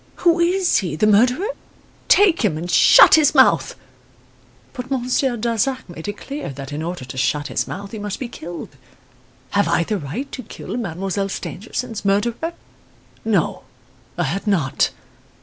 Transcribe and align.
Who 0.25 0.39
is 0.39 0.77
he 0.79 0.95
the 0.95 1.05
murderer? 1.05 1.45
Take 2.07 2.43
him 2.43 2.57
and 2.57 2.71
shut 2.71 3.13
his 3.13 3.35
mouth. 3.35 3.75
But 4.73 4.89
Monsieur 4.89 5.37
Darzac 5.37 5.87
made 5.87 6.07
it 6.07 6.17
clear 6.17 6.49
that 6.49 6.71
in 6.73 6.81
order 6.81 7.05
to 7.05 7.17
shut 7.17 7.49
his 7.49 7.67
mouth 7.67 7.91
he 7.91 7.99
must 7.99 8.19
be 8.19 8.27
killed. 8.27 8.69
Have 9.51 9.67
I 9.67 9.83
the 9.83 9.99
right 9.99 10.31
to 10.31 10.41
kill 10.41 10.75
Mademoiselle 10.75 11.29
Stangerson's 11.29 12.03
murderer? 12.03 12.53
No, 13.23 13.61
I 14.17 14.23
had 14.23 14.47
not. 14.47 14.89